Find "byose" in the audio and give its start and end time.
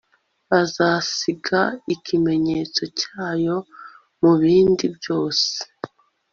4.97-5.51